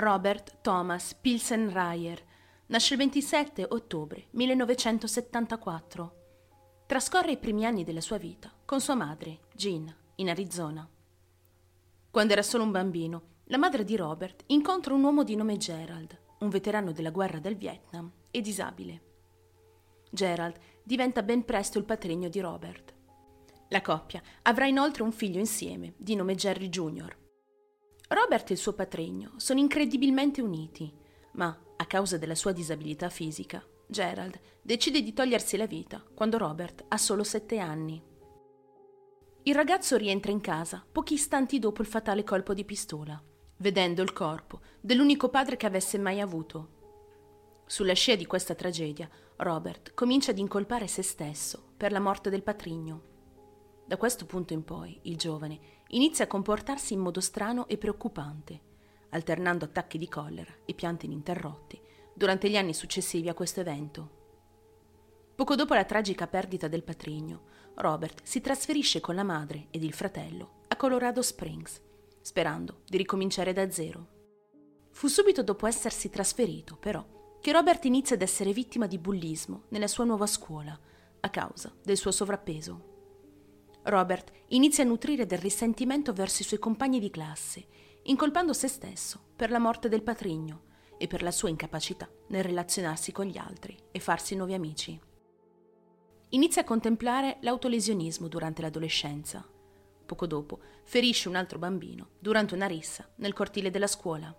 [0.00, 2.24] Robert Thomas Pilsen-Reyer
[2.66, 6.14] nasce il 27 ottobre 1974.
[6.86, 10.88] Trascorre i primi anni della sua vita con sua madre, Jean, in Arizona.
[12.12, 16.16] Quando era solo un bambino, la madre di Robert incontra un uomo di nome Gerald,
[16.38, 19.02] un veterano della guerra del Vietnam e disabile.
[20.12, 22.94] Gerald diventa ben presto il patrigno di Robert.
[23.70, 27.17] La coppia avrà inoltre un figlio insieme, di nome Jerry Jr.
[28.08, 30.92] Robert e il suo patrigno sono incredibilmente uniti,
[31.32, 36.84] ma a causa della sua disabilità fisica, Gerald decide di togliersi la vita quando Robert
[36.88, 38.02] ha solo sette anni.
[39.42, 43.22] Il ragazzo rientra in casa pochi istanti dopo il fatale colpo di pistola,
[43.58, 46.76] vedendo il corpo dell'unico padre che avesse mai avuto.
[47.66, 52.42] Sulla scia di questa tragedia, Robert comincia ad incolpare se stesso per la morte del
[52.42, 53.02] patrigno.
[53.86, 58.60] Da questo punto in poi, il giovane inizia a comportarsi in modo strano e preoccupante,
[59.10, 61.80] alternando attacchi di collera e pianti ininterrotti
[62.12, 64.16] durante gli anni successivi a questo evento.
[65.34, 67.42] Poco dopo la tragica perdita del patrigno,
[67.74, 71.80] Robert si trasferisce con la madre ed il fratello a Colorado Springs,
[72.20, 74.16] sperando di ricominciare da zero.
[74.90, 77.06] Fu subito dopo essersi trasferito, però,
[77.40, 80.76] che Robert inizia ad essere vittima di bullismo nella sua nuova scuola,
[81.20, 82.97] a causa del suo sovrappeso.
[83.88, 87.66] Robert inizia a nutrire del risentimento verso i suoi compagni di classe,
[88.02, 90.64] incolpando se stesso per la morte del patrigno
[90.98, 95.00] e per la sua incapacità nel relazionarsi con gli altri e farsi nuovi amici.
[96.30, 99.46] Inizia a contemplare l'autolesionismo durante l'adolescenza.
[100.04, 104.34] Poco dopo ferisce un altro bambino durante una rissa nel cortile della scuola.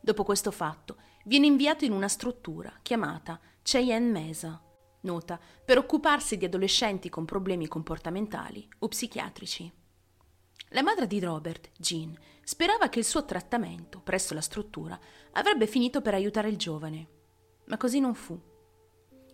[0.00, 4.62] Dopo questo fatto viene inviato in una struttura chiamata Cheyenne Mesa,
[5.06, 9.72] nota per occuparsi di adolescenti con problemi comportamentali o psichiatrici.
[10.70, 14.98] La madre di Robert, Jean, sperava che il suo trattamento presso la struttura
[15.32, 17.08] avrebbe finito per aiutare il giovane,
[17.66, 18.38] ma così non fu.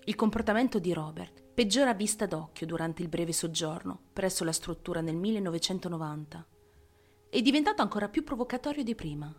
[0.05, 5.01] Il comportamento di Robert peggiora a vista d'occhio durante il breve soggiorno presso la struttura
[5.01, 6.47] nel 1990.
[7.31, 9.35] È diventato ancora più provocatorio di prima.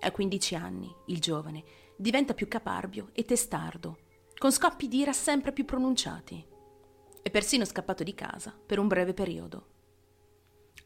[0.00, 1.64] A 15 anni, il giovane
[1.96, 4.01] diventa più caparbio e testardo
[4.42, 6.44] con scoppi di ira sempre più pronunciati.
[7.22, 9.66] È persino scappato di casa per un breve periodo.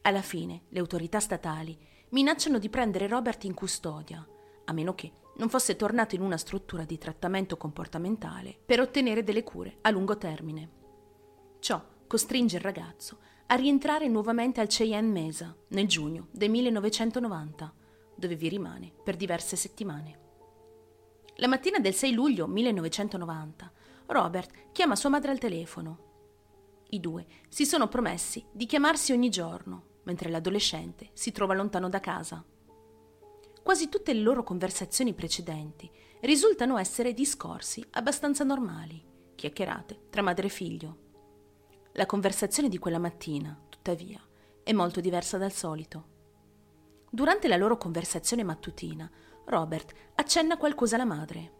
[0.03, 1.75] Alla fine le autorità statali
[2.09, 4.23] minacciano di prendere Robert in custodia,
[4.65, 9.41] a meno che non fosse tornato in una struttura di trattamento comportamentale per ottenere delle
[9.41, 10.69] cure a lungo termine.
[11.57, 17.73] Ciò costringe il ragazzo a rientrare nuovamente al Cheyenne Mesa nel giugno del 1990,
[18.15, 20.25] dove vi rimane per diverse settimane.
[21.39, 23.71] La mattina del 6 luglio 1990,
[24.07, 26.05] Robert chiama sua madre al telefono.
[26.89, 31.99] I due si sono promessi di chiamarsi ogni giorno, mentre l'adolescente si trova lontano da
[31.99, 32.43] casa.
[33.61, 35.87] Quasi tutte le loro conversazioni precedenti
[36.21, 38.99] risultano essere discorsi abbastanza normali,
[39.35, 40.97] chiacchierate tra madre e figlio.
[41.91, 44.19] La conversazione di quella mattina, tuttavia,
[44.63, 46.15] è molto diversa dal solito.
[47.11, 49.09] Durante la loro conversazione mattutina,
[49.47, 51.53] Robert accenna qualcosa alla madre.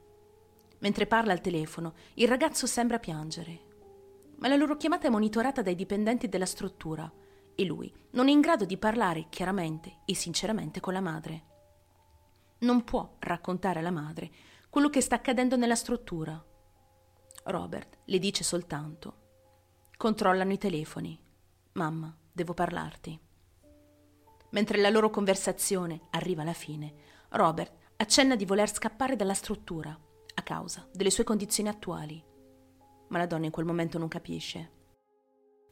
[0.80, 3.66] Mentre parla al telefono, il ragazzo sembra piangere.
[4.40, 7.10] Ma la loro chiamata è monitorata dai dipendenti della struttura
[7.56, 11.44] e lui non è in grado di parlare chiaramente e sinceramente con la madre.
[12.60, 14.32] Non può raccontare alla madre
[14.70, 16.44] quello che sta accadendo nella struttura.
[17.46, 19.22] Robert le dice soltanto:
[19.96, 21.18] Controllano i telefoni.
[21.74, 23.18] Mamma, devo parlarti.
[24.50, 29.98] Mentre la loro conversazione arriva alla fine, Robert accenna di voler scappare dalla struttura
[30.36, 32.24] a causa delle sue condizioni attuali.
[33.10, 34.72] Ma la donna in quel momento non capisce.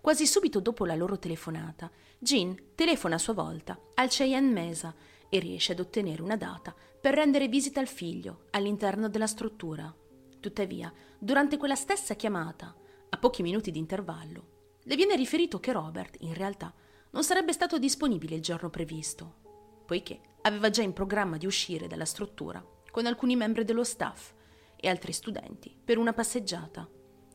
[0.02, 1.90] Quasi subito dopo la loro telefonata,
[2.20, 4.94] Jean telefona a sua volta al Cheyenne Mesa
[5.30, 9.94] e riesce ad ottenere una data per rendere visita al figlio all'interno della struttura.
[10.40, 12.76] Tuttavia, durante quella stessa chiamata,
[13.10, 16.72] a pochi minuti di intervallo, le viene riferito che Robert, in realtà,
[17.12, 22.06] non sarebbe stato disponibile il giorno previsto, poiché aveva già in programma di uscire dalla
[22.06, 24.34] struttura con alcuni membri dello staff
[24.76, 26.88] e altri studenti per una passeggiata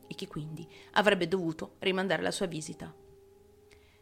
[0.07, 2.93] e che quindi avrebbe dovuto rimandare la sua visita.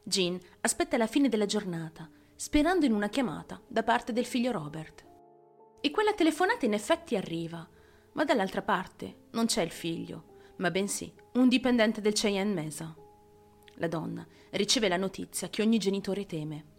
[0.03, 5.05] Jean aspetta la fine della giornata, sperando in una chiamata da parte del figlio Robert.
[5.81, 7.67] E quella telefonata in effetti arriva,
[8.13, 12.95] ma dall'altra parte non c'è il figlio, ma bensì un dipendente del Cheyenne Mesa.
[13.75, 16.77] La donna riceve la notizia che ogni genitore teme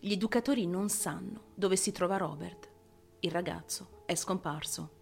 [0.00, 2.68] gli educatori non sanno dove si trova Robert.
[3.20, 4.96] Il ragazzo è scomparso.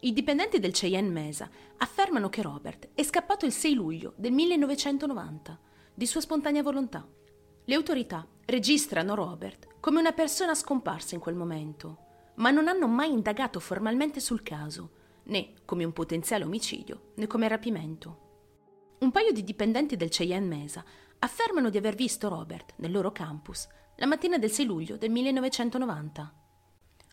[0.00, 5.58] I dipendenti del Cheyenne Mesa affermano che Robert è scappato il 6 luglio del 1990,
[5.94, 7.06] di sua spontanea volontà.
[7.64, 11.98] Le autorità registrano Robert come una persona scomparsa in quel momento,
[12.36, 14.90] ma non hanno mai indagato formalmente sul caso,
[15.24, 18.96] né come un potenziale omicidio, né come rapimento.
[18.98, 20.84] Un paio di dipendenti del Cheyenne Mesa
[21.20, 23.68] affermano di aver visto Robert nel loro campus
[24.02, 26.34] la mattina del 6 luglio del 1990.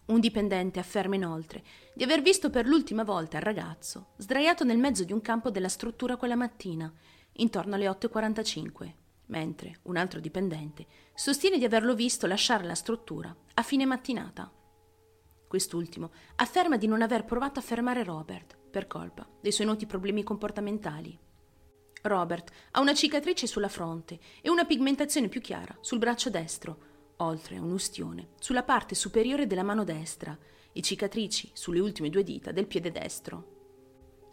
[0.08, 1.64] Un dipendente afferma inoltre
[1.94, 5.70] di aver visto per l'ultima volta il ragazzo sdraiato nel mezzo di un campo della
[5.70, 6.92] struttura quella mattina,
[7.34, 8.92] intorno alle 8.45,
[9.28, 14.52] mentre un altro dipendente sostiene di averlo visto lasciare la struttura a fine mattinata.
[15.48, 20.24] Quest'ultimo afferma di non aver provato a fermare Robert per colpa dei suoi noti problemi
[20.24, 21.29] comportamentali.
[22.04, 26.78] Robert ha una cicatrice sulla fronte e una pigmentazione più chiara sul braccio destro,
[27.18, 30.38] oltre a un'ustione sulla parte superiore della mano destra
[30.72, 33.58] e cicatrici sulle ultime due dita del piede destro.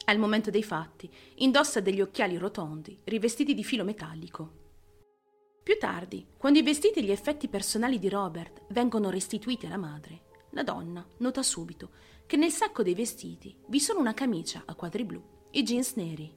[0.05, 4.65] Al momento dei fatti indossa degli occhiali rotondi rivestiti di filo metallico.
[5.65, 10.23] Più tardi, quando i vestiti e gli effetti personali di Robert vengono restituiti alla madre,
[10.51, 11.91] la donna nota subito
[12.25, 15.21] che nel sacco dei vestiti vi sono una camicia a quadri blu
[15.51, 16.33] e jeans neri.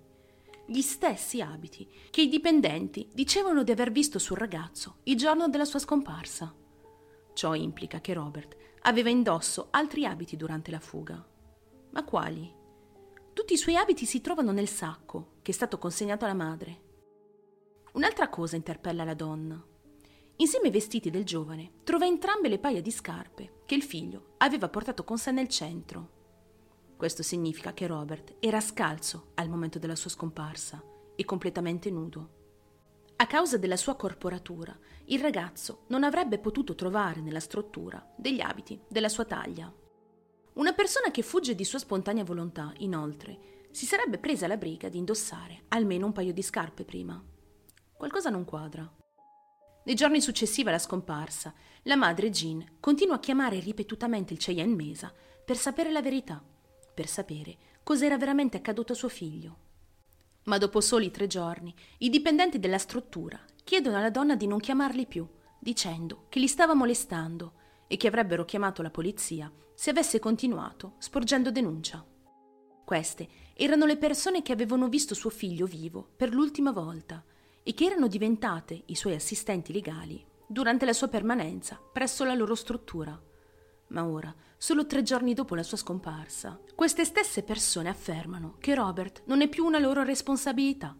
[0.71, 5.65] Gli stessi abiti che i dipendenti dicevano di aver visto sul ragazzo il giorno della
[5.65, 6.53] sua scomparsa.
[7.33, 11.27] Ciò implica che Robert aveva indosso altri abiti durante la fuga.
[11.89, 12.53] Ma quali?
[13.33, 16.81] Tutti i suoi abiti si trovano nel sacco che è stato consegnato alla madre.
[17.93, 19.59] Un'altra cosa interpella la donna.
[20.35, 24.69] Insieme ai vestiti del giovane trova entrambe le paia di scarpe che il figlio aveva
[24.69, 26.17] portato con sé nel centro.
[26.99, 30.83] Questo significa che Robert era scalzo al momento della sua scomparsa
[31.15, 32.29] e completamente nudo.
[33.15, 38.77] A causa della sua corporatura, il ragazzo non avrebbe potuto trovare nella struttura degli abiti
[38.89, 39.73] della sua taglia.
[40.55, 44.97] Una persona che fugge di sua spontanea volontà, inoltre, si sarebbe presa la briga di
[44.97, 47.23] indossare almeno un paio di scarpe prima.
[47.93, 48.85] Qualcosa non quadra.
[49.85, 51.53] Nei giorni successivi alla scomparsa,
[51.83, 55.13] la madre Jean continua a chiamare ripetutamente il Cheyenne Mesa
[55.45, 56.43] per sapere la verità,
[56.93, 59.57] per sapere cos'era veramente accaduto a suo figlio.
[60.43, 65.05] Ma dopo soli tre giorni, i dipendenti della struttura chiedono alla donna di non chiamarli
[65.05, 65.27] più,
[65.59, 67.53] dicendo che li stava molestando
[67.87, 72.05] e che avrebbero chiamato la polizia se avesse continuato sporgendo denuncia.
[72.85, 77.23] Queste erano le persone che avevano visto suo figlio vivo per l'ultima volta
[77.61, 82.55] e che erano diventate i suoi assistenti legali durante la sua permanenza presso la loro
[82.55, 83.19] struttura.
[83.89, 89.23] Ma ora, solo tre giorni dopo la sua scomparsa, queste stesse persone affermano che Robert
[89.25, 90.95] non è più una loro responsabilità,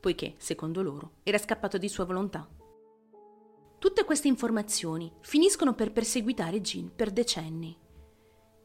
[0.00, 2.48] poiché, secondo loro, era scappato di sua volontà.
[3.78, 7.76] Tutte queste informazioni finiscono per perseguitare Jean per decenni.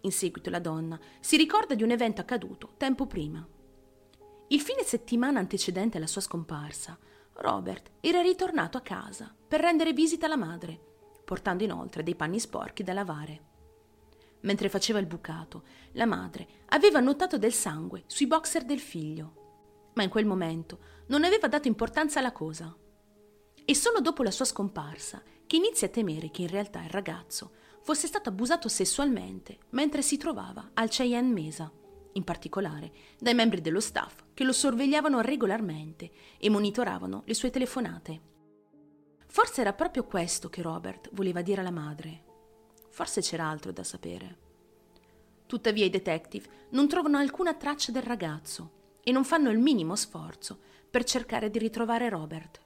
[0.01, 3.45] In seguito la donna si ricorda di un evento accaduto tempo prima.
[4.49, 6.97] Il fine settimana antecedente alla sua scomparsa,
[7.33, 10.79] Robert era ritornato a casa per rendere visita alla madre,
[11.25, 13.53] portando inoltre dei panni sporchi da lavare.
[14.45, 15.63] Mentre faceva il bucato,
[15.93, 21.23] la madre aveva notato del sangue sui boxer del figlio, ma in quel momento non
[21.23, 22.75] aveva dato importanza alla cosa.
[23.65, 27.53] È solo dopo la sua scomparsa che inizia a temere che in realtà il ragazzo
[27.81, 31.71] fosse stato abusato sessualmente mentre si trovava al Cheyenne Mesa
[32.13, 38.21] in particolare dai membri dello staff che lo sorvegliavano regolarmente e monitoravano le sue telefonate.
[39.27, 42.24] Forse era proprio questo che Robert voleva dire alla madre.
[42.95, 44.37] Forse c'era altro da sapere.
[45.47, 50.57] Tuttavia i detective non trovano alcuna traccia del ragazzo e non fanno il minimo sforzo
[50.89, 52.61] per cercare di ritrovare Robert.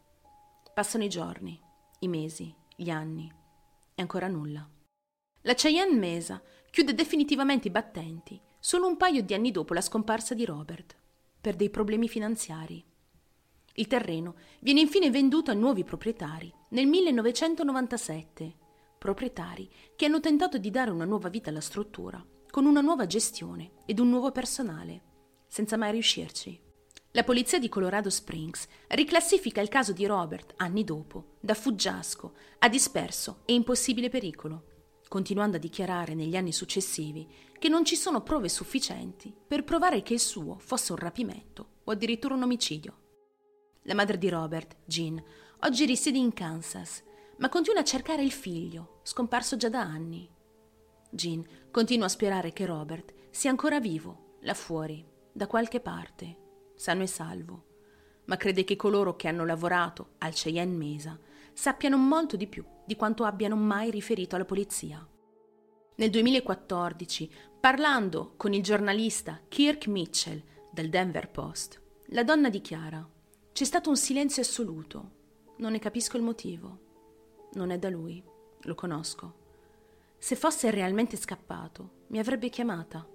[0.71, 1.59] Passano i giorni,
[2.01, 3.27] i mesi, gli anni
[3.95, 4.69] e ancora nulla.
[5.41, 10.35] La Cheyenne Mesa chiude definitivamente i battenti solo un paio di anni dopo la scomparsa
[10.35, 10.95] di Robert,
[11.41, 12.85] per dei problemi finanziari.
[13.73, 18.58] Il terreno viene infine venduto a nuovi proprietari nel 1997,
[18.99, 23.71] proprietari che hanno tentato di dare una nuova vita alla struttura, con una nuova gestione
[23.87, 25.01] ed un nuovo personale,
[25.47, 26.61] senza mai riuscirci.
[27.13, 32.69] La polizia di Colorado Springs riclassifica il caso di Robert anni dopo da fuggiasco a
[32.69, 34.69] disperso e impossibile pericolo
[35.09, 37.27] continuando a dichiarare negli anni successivi
[37.57, 41.91] che non ci sono prove sufficienti per provare che il suo fosse un rapimento o
[41.91, 42.97] addirittura un omicidio.
[43.83, 45.21] La madre di Robert, Jean,
[45.61, 47.03] oggi risiede in Kansas,
[47.39, 50.29] ma continua a cercare il figlio, scomparso già da anni.
[51.09, 56.37] Jean continua a sperare che Robert sia ancora vivo, là fuori, da qualche parte,
[56.75, 57.65] sano e salvo,
[58.25, 61.17] ma crede che coloro che hanno lavorato al Cheyenne Mesa
[61.53, 65.05] sappiano molto di più di quanto abbiano mai riferito alla polizia.
[65.95, 70.41] Nel 2014, parlando con il giornalista Kirk Mitchell
[70.71, 73.07] del Denver Post, la donna dichiara:
[73.51, 75.11] C'è stato un silenzio assoluto.
[75.57, 76.87] Non ne capisco il motivo.
[77.53, 78.23] Non è da lui,
[78.61, 79.33] lo conosco.
[80.17, 83.07] Se fosse realmente scappato, mi avrebbe chiamata.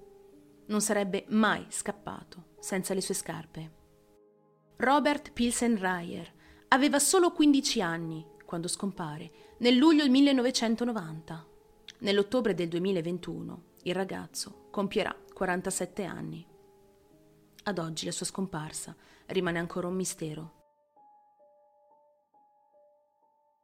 [0.66, 3.72] Non sarebbe mai scappato senza le sue scarpe.
[4.76, 6.32] Robert Pilsen Ryer
[6.68, 11.46] aveva solo 15 anni quando scompare, nel luglio 1990.
[11.98, 16.46] Nell'ottobre del 2021 il ragazzo compierà 47 anni.
[17.64, 18.94] Ad oggi la sua scomparsa
[19.26, 20.63] rimane ancora un mistero.